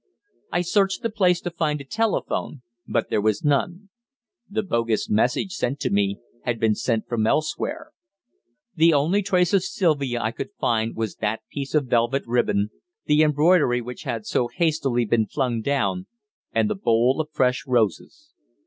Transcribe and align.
I 0.51 0.61
searched 0.61 1.03
the 1.03 1.11
place 1.11 1.41
to 1.41 1.51
find 1.51 1.79
a 1.79 1.83
telephone, 1.83 2.63
but 2.87 3.11
there 3.11 3.21
was 3.21 3.43
none. 3.45 3.89
The 4.49 4.63
bogus 4.63 5.11
message 5.11 5.51
sent 5.53 5.79
to 5.81 5.91
me 5.91 6.17
had 6.43 6.59
been 6.59 6.73
sent 6.73 7.07
from 7.07 7.27
elsewhere. 7.27 7.91
The 8.73 8.95
only 8.95 9.21
trace 9.21 9.53
of 9.53 9.63
Sylvia 9.63 10.19
I 10.19 10.31
could 10.31 10.53
find 10.59 10.95
was 10.95 11.17
that 11.17 11.43
piece 11.51 11.75
of 11.75 11.85
velvet 11.85 12.23
ribbon, 12.25 12.71
the 13.05 13.21
embroidery 13.21 13.79
which 13.79 14.01
had 14.01 14.25
so 14.25 14.47
hastily 14.47 15.05
been 15.05 15.27
flung 15.27 15.61
down, 15.61 16.07
and 16.51 16.67
the 16.67 16.73
bowl 16.73 17.21
of 17.21 17.29
fresh 17.31 17.65
roses. 17.67 18.33